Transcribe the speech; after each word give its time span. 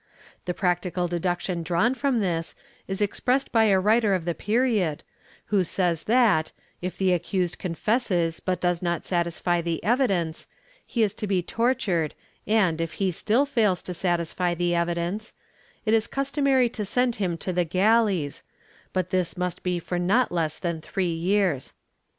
The 0.45 0.55
practical 0.55 1.07
deduction 1.07 1.61
drawn 1.61 1.93
from 1.93 2.21
this 2.21 2.55
is 2.87 3.03
expressed 3.03 3.51
by 3.51 3.65
a 3.65 3.79
writer 3.79 4.15
of 4.15 4.25
the 4.25 4.33
period, 4.33 5.03
who 5.53 5.63
says 5.63 6.05
that, 6.05 6.51
if 6.81 6.97
the 6.97 7.13
accused 7.13 7.59
confesses 7.59 8.39
but 8.39 8.59
does 8.59 8.81
not 8.81 9.05
satisfy 9.05 9.61
the 9.61 9.83
evidence, 9.83 10.47
he 10.87 11.03
is 11.03 11.13
to 11.13 11.27
be 11.27 11.43
tortured 11.43 12.15
and, 12.47 12.81
if 12.81 12.93
he 12.93 13.11
still 13.11 13.45
fails 13.45 13.83
to 13.83 13.93
satisfy 13.93 14.55
the 14.55 14.73
evidence, 14.73 15.35
it 15.85 15.93
is 15.93 16.07
customary 16.07 16.67
to 16.69 16.83
send 16.83 17.17
him 17.17 17.37
to 17.37 17.53
the 17.53 17.63
galleys, 17.63 18.41
but 18.93 19.11
this 19.11 19.37
must 19.37 19.61
be 19.61 19.77
for 19.77 19.99
not 19.99 20.31
less 20.31 20.57
than 20.57 20.81
three 20.81 21.13
years. 21.13 21.73